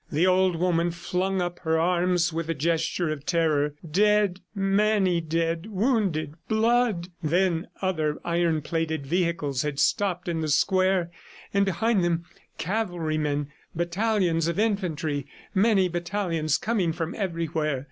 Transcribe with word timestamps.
The 0.11 0.25
old 0.25 0.55
woman 0.55 0.89
flung 0.89 1.43
up 1.43 1.59
her 1.59 1.77
arms 1.79 2.33
with 2.33 2.49
a 2.49 2.55
gesture 2.55 3.11
of 3.11 3.23
terror.... 3.23 3.75
Dead... 3.87 4.39
many 4.55 5.21
dead... 5.21 5.67
wounded... 5.69 6.33
blood! 6.47 7.09
Then 7.21 7.67
other 7.83 8.17
iron 8.25 8.63
plated 8.63 9.05
vehicles 9.05 9.61
had 9.61 9.77
stopped 9.77 10.27
in 10.27 10.41
the 10.41 10.47
square, 10.47 11.11
and 11.53 11.65
behind 11.65 12.03
them 12.03 12.23
cavalrymen, 12.57 13.49
battalions 13.75 14.47
of 14.47 14.57
infantry, 14.57 15.27
many 15.53 15.87
battalions 15.87 16.57
coming 16.57 16.93
from 16.93 17.13
everywhere. 17.13 17.79